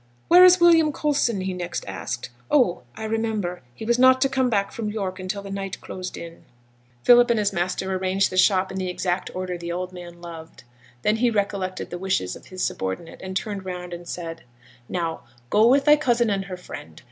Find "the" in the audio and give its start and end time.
5.43-5.51, 8.31-8.37, 8.79-8.89, 9.59-9.71, 11.91-11.99